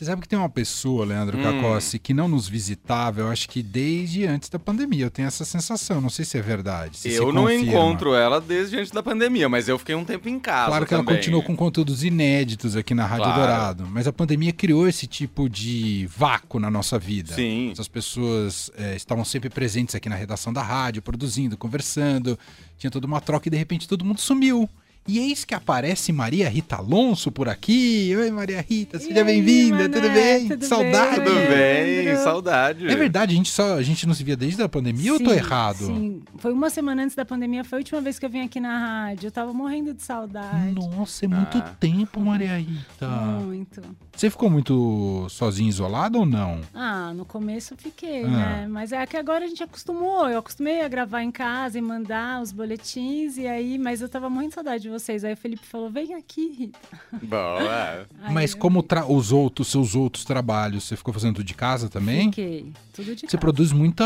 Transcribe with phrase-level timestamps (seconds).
[0.00, 1.42] Você sabe que tem uma pessoa, Leandro Hum.
[1.42, 5.04] Cacossi, que não nos visitava, eu acho que desde antes da pandemia.
[5.04, 6.96] Eu tenho essa sensação, não sei se é verdade.
[6.96, 7.66] se eu não confirma.
[7.66, 10.68] encontro ela desde antes da pandemia, mas eu fiquei um tempo em casa.
[10.68, 11.18] Claro que ela também.
[11.18, 13.40] continuou com conteúdos inéditos aqui na Rádio Claro.
[13.40, 17.34] Dourado, mas a pandemia criou esse tipo de vácuo na nossa vida.
[17.34, 17.70] Sim.
[17.70, 22.38] Essas pessoas eh, estavam sempre presentes aqui na redação da rádio, produzindo, conversando,
[22.78, 24.66] tinha toda uma troca e de repente todo mundo sumiu.
[25.12, 28.14] E eis que aparece Maria Rita Alonso por aqui.
[28.16, 30.46] Oi, Maria Rita, seja bem-vinda, tudo bem?
[30.46, 31.16] Tudo Saudade.
[31.18, 32.86] bem, Tudo bem, saudade.
[32.86, 35.24] É verdade, a gente, só, a gente não se via desde a pandemia ou eu
[35.24, 35.78] tô Sim, errado?
[35.86, 38.60] Sim, foi uma semana antes da pandemia, foi a última vez que eu vim aqui
[38.60, 39.26] na rádio.
[39.26, 40.70] Eu tava morrendo de saudade.
[40.76, 41.74] Nossa, é muito Ah.
[41.80, 43.08] tempo, Maria Rita.
[43.08, 43.82] Muito.
[44.16, 46.60] Você ficou muito sozinha, isolada ou não?
[46.72, 48.28] Ah, no começo eu fiquei, Ah.
[48.28, 48.66] né?
[48.70, 50.28] Mas é que agora a gente acostumou.
[50.28, 54.30] Eu acostumei a gravar em casa e mandar os boletins, e aí, mas eu tava
[54.30, 55.24] morrendo de saudade de vocês.
[55.24, 56.78] Aí o Felipe falou: vem aqui, Rita.
[57.22, 58.06] Boa.
[58.22, 61.54] Aí Mas eu como tra- os outros, seus outros trabalhos, você ficou fazendo tudo de
[61.54, 62.26] casa também?
[62.30, 62.72] Fiquei.
[62.92, 63.38] Tudo de Você casa.
[63.38, 64.04] produz muita,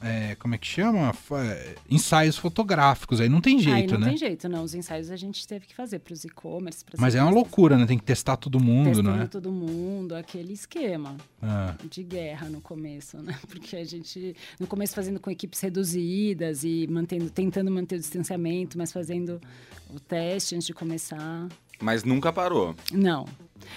[0.00, 1.12] é, como é que chama?
[1.44, 4.08] É, Ensaios fotográficos, aí não tem jeito, não né?
[4.08, 4.62] tem jeito, não.
[4.62, 6.84] Os ensaios a gente teve que fazer pros e-commerce.
[6.84, 7.84] pras Mas é uma loucura, né?
[7.86, 9.26] Tem que testar todo mundo, Testando né?
[9.26, 11.16] todo mundo, aquele esquema.
[11.42, 13.36] Ah, de guerra no começo, né?
[13.48, 18.78] Porque a gente, no começo, fazendo com equipes reduzidas e mantendo, tentando manter o distanciamento,
[18.78, 19.40] mas fazendo
[19.94, 21.48] o teste antes de começar.
[21.80, 22.74] Mas nunca parou.
[22.92, 23.26] Não.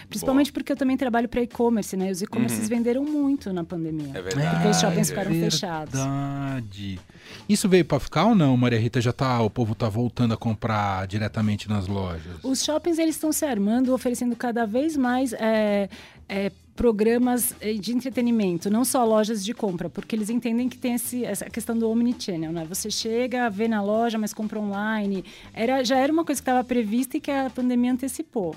[0.09, 2.11] Principalmente porque eu também trabalho para e-commerce, né?
[2.11, 4.11] Os e-commerces venderam muito na pandemia.
[4.13, 4.55] É verdade.
[4.55, 5.99] Porque os shoppings É ficaram fechados.
[5.99, 6.99] Verdade.
[7.47, 8.99] Isso veio pra ficar ou não, Maria Rita?
[9.01, 12.33] Já tá, o povo tá voltando a comprar diretamente nas lojas?
[12.43, 15.89] Os shoppings eles estão se armando, oferecendo cada vez mais é,
[16.27, 20.95] é, programas eh, de entretenimento, não só lojas de compra, porque eles entendem que tem
[20.95, 22.65] esse, essa questão do omnichannel, né?
[22.67, 25.23] Você chega, vê na loja, mas compra online.
[25.53, 28.55] Era, já era uma coisa que estava prevista e que a pandemia antecipou.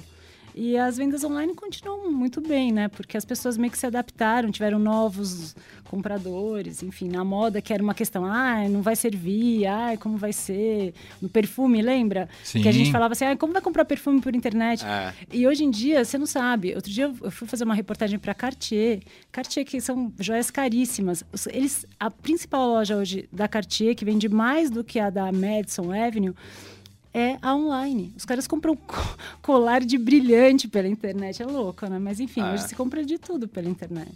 [0.56, 2.88] E as vendas online continuam muito bem, né?
[2.88, 5.54] Porque as pessoas meio que se adaptaram, tiveram novos
[5.84, 10.32] compradores, enfim, na moda que era uma questão, ah, não vai servir, ah, como vai
[10.32, 10.94] ser?
[11.20, 12.26] No perfume, lembra?
[12.42, 12.62] Sim.
[12.62, 14.82] Que a gente falava assim, ah, como vai comprar perfume por internet?
[14.82, 15.12] É.
[15.30, 16.74] E hoje em dia, você não sabe.
[16.74, 19.02] Outro dia eu fui fazer uma reportagem para Cartier.
[19.30, 21.22] Cartier, que são joias caríssimas.
[21.50, 25.92] Eles, a principal loja hoje da Cartier, que vende mais do que a da Madison
[25.92, 26.34] Avenue,
[27.18, 28.12] é a online.
[28.14, 31.42] Os caras compram co- colar de brilhante pela internet.
[31.42, 31.98] É louco, né?
[31.98, 32.52] Mas enfim, Ah.
[32.52, 34.12] hoje se compra de tudo pela internet.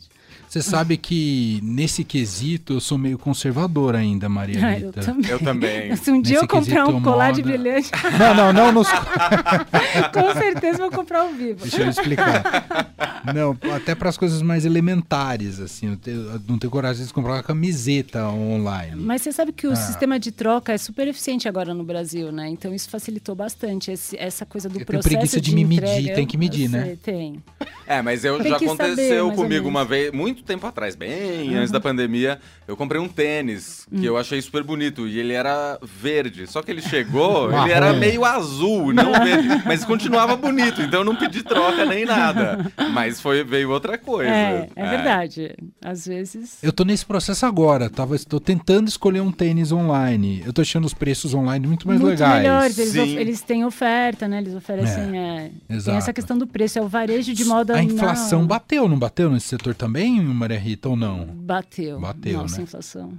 [0.47, 5.31] Você sabe que nesse quesito eu sou meio conservador ainda, Maria Ah, eu também.
[5.31, 5.97] Eu também.
[5.97, 8.89] Se um dia Nesse eu comprar um colar de moda- brilhante, Não, não, não nos
[10.12, 11.60] com certeza vou comprar ao vivo.
[11.62, 13.09] Deixa eu explicar.
[13.35, 15.99] Não, até para as coisas mais elementares, assim.
[16.07, 18.97] Eu não tenho coragem de comprar uma camiseta online.
[19.03, 19.77] Mas você sabe que o Ah.
[19.77, 22.49] sistema de troca é super eficiente agora no Brasil, né?
[22.49, 26.15] Então isso facilitou bastante esse- essa coisa do Eu processo preguiça de me medir, entrega.
[26.15, 26.85] tem que medir, Eu né?
[26.85, 27.43] sei, Tem.
[27.87, 31.55] É, mas eu Tem já saber, aconteceu ou comigo uma vez, muito tempo atrás, bem
[31.57, 32.39] antes da pandemia,
[32.69, 34.05] eu comprei um tênis que Hum.
[34.05, 36.47] eu achei super bonito e ele era verde.
[36.47, 41.05] Só que ele chegou, ele era meio azul, não verde, mas continuava bonito, então eu
[41.05, 42.71] não pedi troca nem nada.
[42.93, 44.31] Mas foi veio outra coisa.
[44.31, 45.56] É, é verdade.
[45.82, 46.62] Às vezes.
[46.62, 50.43] Eu tô nesse processo agora, tava, tô tentando escolher um tênis online.
[50.44, 52.43] Eu tô achando os preços online muito mais muito legais.
[52.43, 52.78] melhores.
[52.78, 53.00] Eles, Sim.
[53.00, 54.38] of- eles têm oferta, né?
[54.38, 55.19] Eles oferecem.
[55.19, 55.97] é, tem exato.
[55.97, 56.78] essa questão do preço.
[56.78, 57.75] É o varejo de moda.
[57.76, 61.25] A inflação não- bateu, não bateu nesse setor também, Maria Rita, ou não?
[61.25, 61.98] Bateu.
[61.98, 62.62] Bateu, Nossa, né?
[62.65, 63.12] inflação.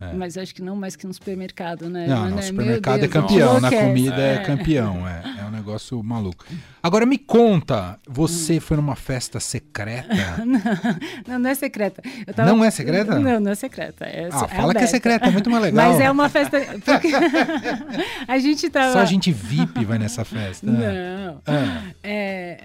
[0.00, 0.12] É.
[0.12, 2.06] Mas acho que não mais que no supermercado, né?
[2.06, 4.38] Não, não, né, supermercado é Deus, campeão, na comida é, É.
[4.38, 6.44] campeão, é, é um negócio maluco.
[6.80, 10.08] Agora me conta, você foi numa festa secreta?
[11.26, 12.00] Não, não é secreta.
[12.34, 13.18] Tava- Não é secreta?
[13.18, 14.04] Não, não é secreta.
[14.06, 15.90] É, Ah, é fala que é secreta, é muito mais legal.
[15.90, 16.58] Mas é uma festa.
[16.84, 17.08] Porque
[18.28, 18.92] a gente tava.
[18.92, 20.64] Só gente VIP vai nessa festa.
[20.70, 21.42] Não.
[21.46, 22.60] Ah, É,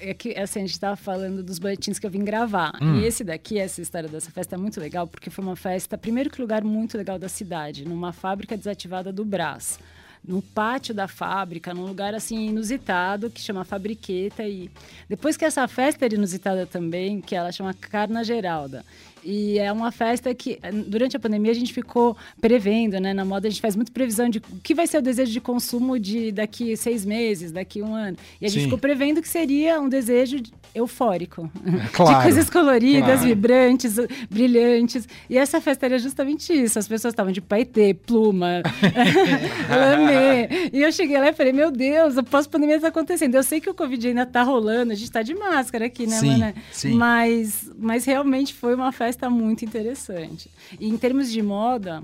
[0.00, 2.72] é que assim, a gente estava falando dos boletins que eu vim gravar.
[2.80, 3.00] Hum.
[3.00, 6.30] E esse daqui, essa história dessa festa é muito legal, porque foi uma festa, primeiro
[6.30, 9.78] que lugar muito legal da cidade, numa fábrica desativada do Brás.
[10.26, 14.42] No pátio da fábrica, num lugar assim inusitado, que chama Fabriqueta.
[14.42, 14.68] E
[15.08, 18.84] depois que essa festa era inusitada também, que ela chama Carna Geralda.
[19.28, 20.56] E é uma festa que,
[20.86, 23.12] durante a pandemia, a gente ficou prevendo, né?
[23.12, 25.40] Na moda, a gente faz muito previsão de o que vai ser o desejo de
[25.40, 28.16] consumo de daqui seis meses, daqui um ano.
[28.40, 28.64] E a gente Sim.
[28.66, 31.50] ficou prevendo que seria um desejo de- eufórico.
[31.92, 33.26] claro, de coisas coloridas, claro.
[33.26, 33.96] vibrantes,
[34.30, 35.08] brilhantes.
[35.28, 36.78] E essa festa era justamente isso.
[36.78, 38.62] As pessoas estavam de paetê, pluma,
[39.68, 40.70] lamê.
[40.72, 43.34] E eu cheguei lá e falei, meu Deus, a pós-pandemia está acontecendo.
[43.34, 46.16] Eu sei que o Covid ainda está rolando, a gente está de máscara aqui, né,
[46.18, 46.54] Sim, Mané?
[46.72, 46.94] sim.
[46.94, 50.50] Mas, mas realmente foi uma festa muito interessante.
[50.78, 52.02] E em termos de moda,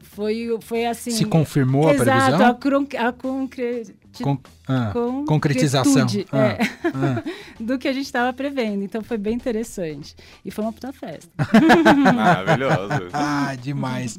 [0.00, 1.10] foi, foi assim.
[1.10, 2.46] Se confirmou a Exato, previsão?
[2.50, 4.92] a, cron- a concre- Con- ah,
[5.26, 6.06] concretização.
[6.30, 7.22] Ah, é, ah.
[7.58, 8.84] do que a gente estava prevendo.
[8.84, 10.14] Então foi bem interessante.
[10.44, 11.28] E foi uma puta festa.
[12.14, 13.08] Maravilhoso.
[13.12, 14.16] Ah, demais.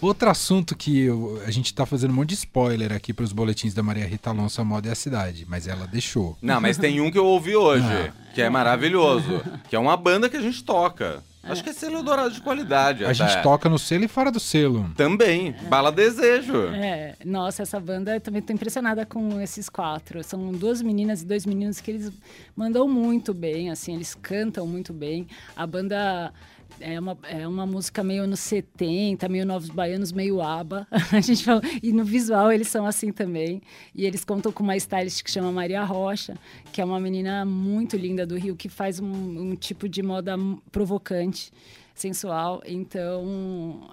[0.00, 3.74] Outro assunto que eu- a gente tá fazendo um monte de spoiler aqui pros boletins
[3.74, 6.38] da Maria Rita Alonso, a moda é a cidade, mas ela deixou.
[6.40, 8.12] Não, mas tem um que eu ouvi hoje, Ah.
[8.34, 9.42] que é maravilhoso.
[9.68, 11.22] Que é uma banda que a gente toca.
[11.46, 13.04] Acho que é selo dourado de qualidade.
[13.04, 13.14] A até.
[13.14, 14.90] gente toca no selo e fora do selo.
[14.96, 15.54] Também.
[15.68, 16.68] Bala Desejo.
[16.68, 20.22] É, nossa, essa banda eu também tô impressionada com esses quatro.
[20.22, 22.12] São duas meninas e dois meninos que eles
[22.56, 25.26] mandam muito bem, assim, eles cantam muito bem.
[25.56, 26.32] A banda
[26.80, 30.86] é uma, é uma música meio anos 70, meio Novos Baianos, meio ABBA.
[31.12, 33.62] A gente fala, e no visual eles são assim também.
[33.94, 36.36] E eles contam com uma stylist que chama Maria Rocha,
[36.72, 40.36] que é uma menina muito linda do Rio, que faz um, um tipo de moda
[40.70, 41.50] provocante
[41.94, 43.88] sensual, então,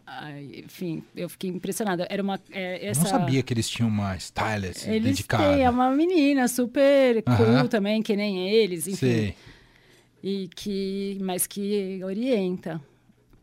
[0.58, 2.08] enfim, eu fiquei impressionada.
[2.10, 5.44] Era uma é, essa Não sabia que eles tinham uma stylist eles dedicada.
[5.44, 7.68] têm, é uma menina super cool Aham.
[7.68, 8.98] também, que nem eles, enfim.
[8.98, 9.36] Sei.
[10.24, 12.82] E que, mas que orienta.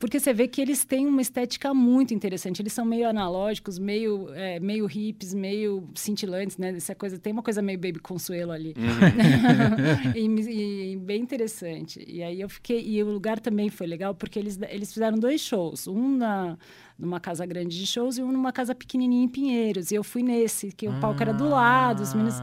[0.00, 2.62] Porque você vê que eles têm uma estética muito interessante.
[2.62, 6.70] Eles são meio analógicos, meio, é, meio hips, meio cintilantes, né?
[6.76, 8.76] Essa coisa, tem uma coisa meio baby consuelo ali.
[10.14, 12.04] e, me- e bem interessante.
[12.06, 12.80] E aí eu fiquei.
[12.80, 15.88] E o lugar também foi legal, porque eles, eles fizeram dois shows.
[15.88, 16.56] Um na,
[16.96, 19.90] numa casa grande de shows e um numa casa pequenininha em Pinheiros.
[19.90, 22.36] E eu fui nesse, que o palco era do lado, os meninos.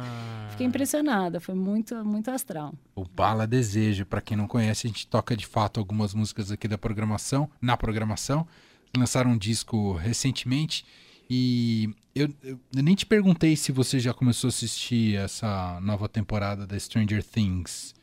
[0.56, 2.74] Fiquei impressionada, foi muito, muito astral.
[2.96, 6.68] O Bala Desejo, pra quem não conhece, a gente toca de fato algumas músicas aqui
[6.68, 8.48] da programação, na programação.
[8.96, 10.86] Lançaram um disco recentemente
[11.30, 16.66] e eu, eu nem te perguntei se você já começou a assistir essa nova temporada
[16.66, 17.94] da Stranger Things.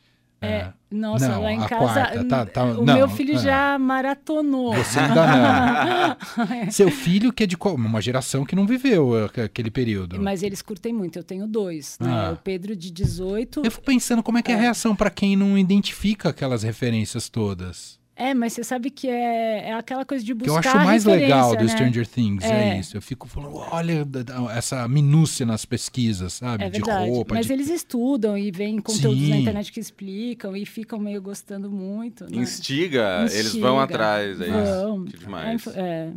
[0.45, 1.75] É, nossa, Não, lá em casa.
[1.75, 3.37] quarta, tá- tá- o não, meu filho é.
[3.39, 4.73] já maratonou.
[4.75, 6.17] Você ainda não.
[6.71, 7.57] Seu filho que é de?
[7.59, 10.21] Uma geração que não viveu aquele período.
[10.21, 11.17] Mas eles curtem muito.
[11.17, 11.97] Eu tenho dois.
[11.99, 12.09] Né?
[12.11, 12.31] Ah.
[12.33, 13.61] O Pedro de 18.
[13.63, 17.29] Eu fico pensando como é que é a reação pra quem não identifica aquelas referências
[17.29, 17.99] todas.
[18.15, 20.53] É, mas você sabe que é, é aquela coisa de que buscar.
[20.53, 21.69] eu acho mais legal do né?
[21.69, 22.75] Stranger Things, é.
[22.75, 22.79] É.
[22.79, 22.95] isso.
[22.95, 24.07] Eu fico falando, olha
[24.55, 26.63] essa minúcia nas pesquisas, sabe?
[26.65, 27.53] É de roupa, mas de...
[27.53, 29.41] eles estudam e veem conteúdos na Sim.
[29.41, 32.25] internet que explicam e ficam meio gostando muito.
[32.25, 32.37] Né?
[32.43, 33.67] Instiga, eles Instiga.
[33.67, 34.39] vão atrás.
[34.39, 35.05] É Vão.
[35.05, 35.13] isso.
[35.13, 35.67] Que demais.
[35.67, 36.13] É, é,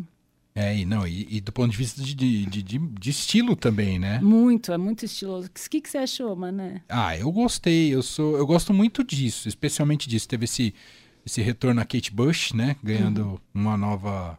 [0.69, 3.57] É, e, não, e, e do ponto de vista de, de, de- de- de estilo
[3.57, 4.21] também, né?
[4.23, 5.49] muito, é muito estiloso.
[5.49, 6.83] O que, que você achou, Mané?
[6.89, 10.27] Ah, eu gostei, eu sou, eu gosto muito disso, especialmente disso.
[10.29, 10.75] Teve esse,
[11.26, 12.76] esse retorno a Kate Bush, né?
[12.82, 13.38] Ganhando Uhum.
[13.52, 14.38] uma nova,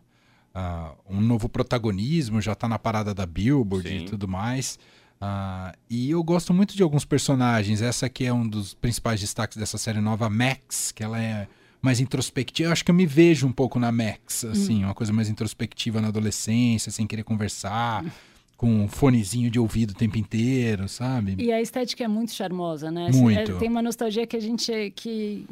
[0.56, 3.98] ah, um novo protagonismo, já tá na parada da Billboard Sim.
[3.98, 4.80] e tudo mais.
[5.20, 7.82] Ah, e eu gosto muito de alguns personagens.
[7.82, 11.48] Essa aqui é um dos principais destaques dessa série nova, Max, que ela é
[11.82, 12.70] mais introspectiva.
[12.70, 16.00] Eu acho que eu me vejo um pouco na Max, assim, uma coisa mais introspectiva
[16.02, 18.04] na adolescência, sem querer conversar,
[18.58, 21.36] com um fonezinho de ouvido o tempo inteiro, sabe?
[21.38, 23.12] E a estética é muito charmosa, né?
[23.14, 23.52] Muito.
[23.52, 25.46] É, tem uma nostalgia que a gente, que,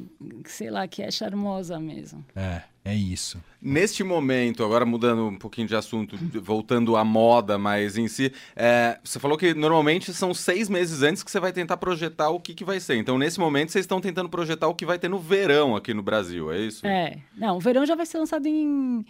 [0.44, 2.26] que, sei lá, que é charmosa mesmo.
[2.36, 3.38] É, é isso.
[3.62, 8.98] Neste momento, agora mudando um pouquinho de assunto, voltando à moda, mas em si, é,
[9.04, 12.56] você falou que normalmente são seis meses antes que você vai tentar projetar o que,
[12.56, 12.96] que vai ser.
[12.96, 16.02] Então, nesse momento, vocês estão tentando projetar o que vai ter no verão aqui no
[16.02, 16.86] Brasil, é isso?
[16.88, 17.20] É.
[17.38, 19.06] Não, o verão já vai ser lançado em.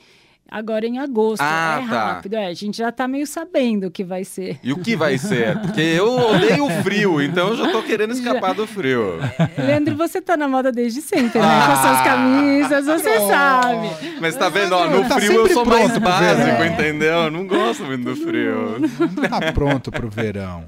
[0.50, 1.42] Agora em agosto.
[1.42, 2.06] Ah, é tá.
[2.14, 2.46] rápido, é.
[2.48, 4.60] A gente já tá meio sabendo o que vai ser.
[4.64, 5.58] E o que vai ser?
[5.60, 9.18] Porque eu odeio o frio, então eu já tô querendo escapar do frio.
[9.58, 11.46] Leandro, você tá na moda desde sempre, né?
[11.48, 11.66] Ah.
[11.66, 13.90] Com as suas camisas, você sabe.
[14.22, 16.66] Mas tá vendo, ó, no Tá frio eu sou mais básico, verão.
[16.66, 17.14] entendeu?
[17.24, 18.78] Eu não gosto muito do frio.
[19.30, 20.64] Tá pronto pro verão.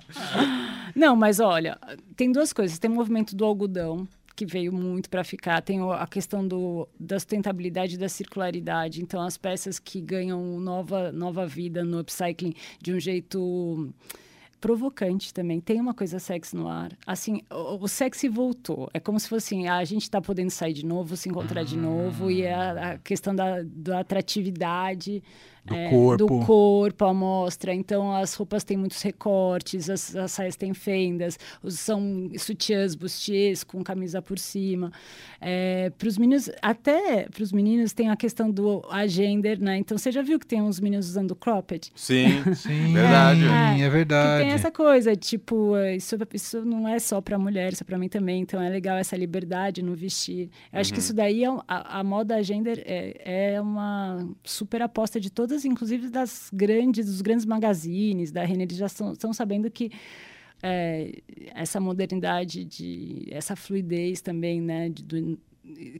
[0.95, 1.77] Não, mas olha,
[2.15, 2.79] tem duas coisas.
[2.79, 4.07] Tem o movimento do algodão,
[4.37, 5.59] que veio muito para ficar.
[5.63, 9.01] Tem a questão do, da sustentabilidade e da circularidade.
[9.01, 13.91] Então, as peças que ganham nova, nova vida no upcycling de um jeito
[14.59, 15.59] provocante também.
[15.59, 16.91] Tem uma coisa sexy no ar.
[17.05, 18.89] Assim, o, o sexy voltou.
[18.93, 21.63] É como se fosse assim, ah, a gente está podendo sair de novo, se encontrar
[21.63, 22.29] de novo.
[22.31, 25.23] E a, a questão da, da atratividade...
[25.67, 26.17] Do é, corpo.
[26.17, 27.73] do corpo, a mostra.
[27.73, 33.65] Então, as roupas têm muitos recortes, as, as saias têm fendas, os, são sutiãs, bustiers
[33.65, 34.93] com camisa por cima.
[35.97, 39.77] para os meninos, até para os meninos tem a questão do agender, né?
[39.77, 41.91] Então, você já viu que tem uns meninos usando cropped?
[41.93, 43.43] Sim, Sim, verdade.
[43.43, 44.46] é, Que verdade.
[44.47, 47.97] Tem essa coisa, tipo, é, isso, isso não é só para mulher, isso é para
[47.97, 48.41] mim também.
[48.41, 50.49] Então, é legal essa liberdade no vestir.
[50.71, 55.19] Eu acho que isso daí, é, a, a moda gender é, é uma super aposta
[55.19, 59.69] de todas, inclusive das grandes, dos grandes magazines, da Renner, eles já estão estão sabendo
[59.69, 59.91] que
[60.63, 61.19] é,
[61.53, 65.39] essa modernidade, de, essa fluidez também, né, de- do-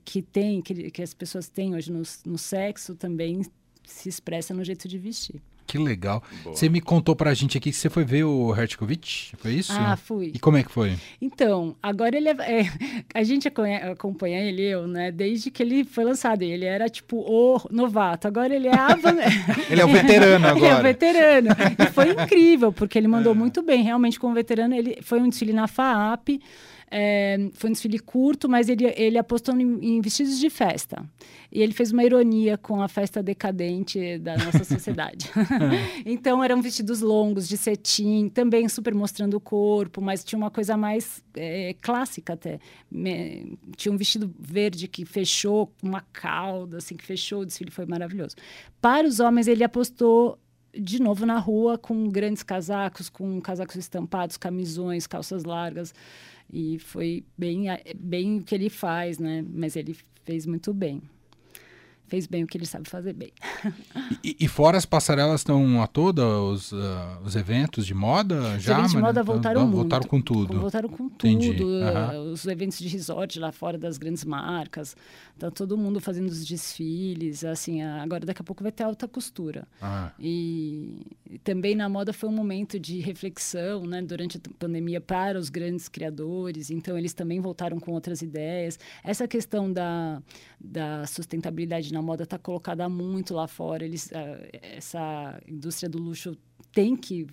[0.06, 3.42] que tem, que, que as pessoas têm hoje no, no sexo também
[3.84, 5.42] se expressa no jeito de vestir.
[5.68, 6.24] Que legal.
[6.44, 6.56] Boa.
[6.56, 9.74] Você me contou pra gente aqui que você foi ver o Hertkovich, foi isso?
[9.76, 10.32] Ah, fui.
[10.34, 10.96] E como é que foi?
[11.22, 12.72] Então, agora ele é, é,
[13.14, 16.42] a gente acompanha ele, eu, né, desde que ele foi lançado.
[16.42, 18.28] Ele era tipo o novato.
[18.28, 18.88] Agora ele é a
[19.70, 20.84] Ele é o veterano Ele é o agora.
[20.84, 21.50] veterano.
[21.78, 23.84] E foi incrível, porque ele mandou muito bem.
[23.84, 26.40] Realmente, como veterano, ele foi um desfile na FAAP.
[26.90, 31.04] É, foi um desfile curto, mas ele, ele apostou em, em vestidos de festa.
[31.52, 35.30] E ele fez uma ironia com a festa decadente da nossa sociedade.
[36.06, 40.78] então, eram vestidos longos, de cetim, também super mostrando o corpo, mas tinha uma coisa
[40.78, 42.60] mais é, clássica até.
[42.90, 47.42] Me- tinha um vestido verde que fechou, uma cauda, assim, que fechou.
[47.42, 48.36] O desfile foi maravilhoso.
[48.82, 50.40] Para os homens, ele apostou
[50.80, 55.94] de novo na rua com grandes casacos, com casacos estampados, camisões, calças largas.
[56.52, 59.44] E foi bem, a- bem o que ele faz, né?
[59.50, 61.02] Mas ele fez muito bem.
[62.08, 63.32] Fez bem o que ele sabe fazer bem.
[64.24, 68.64] E, e fora as passarelas estão a toda, os, ah, os eventos de moda Os
[68.64, 68.74] já?
[68.74, 69.78] eventos de moda Então, voltaram então, muito.
[69.82, 70.60] Voltaram com tudo.
[70.60, 71.54] Voltaram com Entendi.
[71.56, 71.84] tudo.
[71.84, 74.96] Eh, Os eventos de resort lá fora das grandes marcas.
[75.38, 77.44] Tá todo mundo fazendo os desfiles.
[77.44, 79.68] Assim, a- agora daqui a pouco vai ter alta costura.
[79.82, 85.02] Ah, E e também na moda foi um momento de reflexão, né, durante a pandemia
[85.02, 86.70] para os grandes criadores.
[86.72, 88.80] Então eles também voltaram com outras ideias.
[89.04, 90.22] Essa questão da,
[90.60, 93.84] da sustentabilidade na moda está colocada muito lá fora.
[93.84, 96.38] Eles, ah, essa indústria do luxo
[96.72, 97.28] tem que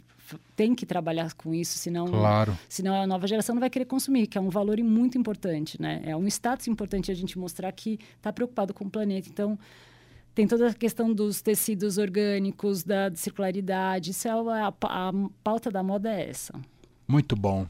[0.57, 2.57] tem que trabalhar com isso, senão claro.
[2.67, 6.01] senão a nova geração não vai querer consumir, que é um valor muito importante, né?
[6.03, 9.29] É um status importante a gente mostrar que está preocupado com o planeta.
[9.29, 9.59] Então,
[10.35, 14.13] tem toda a questão dos tecidos orgânicos, da circularidade.
[14.13, 16.55] Isso é a, a, a pauta da moda é essa.
[17.07, 17.67] Muito bom.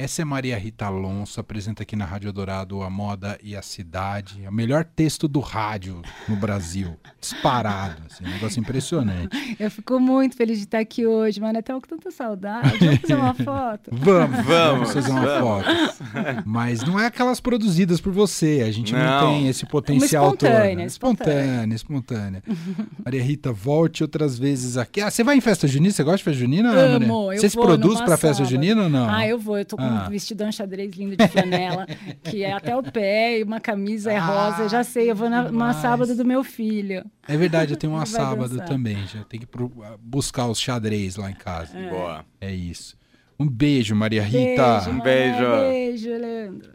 [0.00, 4.42] Essa é Maria Rita Alonso, apresenta aqui na Rádio Dourado a moda e a cidade.
[4.42, 6.96] É o melhor texto do rádio no Brasil.
[7.20, 8.00] Disparado.
[8.10, 9.28] Assim, um negócio impressionante.
[9.60, 11.58] Eu fico muito feliz de estar aqui hoje, mano.
[11.58, 12.78] Até com tanta saudade.
[12.78, 13.90] Vamos fazer uma foto?
[13.92, 15.64] Vamos, Vamos, fazer uma vamos.
[15.64, 15.68] foto.
[16.46, 18.64] Mas não é aquelas produzidas por você.
[18.66, 19.20] A gente não, Não.
[19.32, 20.46] tem esse potencial todo.
[20.48, 20.84] espontânea, né?
[20.86, 21.74] espontânea.
[21.74, 22.42] espontânea, espontânea.
[23.04, 25.02] Maria Rita, volte outras vezes aqui.
[25.02, 25.92] Ah, você vai em festa junina?
[25.92, 26.70] Você gosta de festa junina?
[26.70, 27.36] Amo, Maria?
[27.36, 29.06] eu Você se produz pra festa junina ou não?
[29.10, 29.58] Ah, eu vou.
[29.58, 29.89] Eu tô com Ah.
[29.90, 31.86] Um vestidão xadrez lindo de flanela,
[32.24, 34.68] que é até o pé, e uma camisa é Ah, rosa.
[34.68, 35.76] Já sei, eu vou na, numa demais.
[35.76, 37.04] sábado do meu filho.
[37.28, 38.66] É verdade, eu tenho uma sábado dançar.
[38.68, 38.96] também.
[39.06, 41.72] Já tenho que pro- buscar os xadrez lá em casa.
[41.88, 42.24] Boa.
[42.40, 42.96] É isso.
[43.38, 44.80] Um beijo, Maria Rita.
[44.80, 45.42] Beijo, Um beijo.
[45.42, 46.72] Mané, Beijo, Leandro.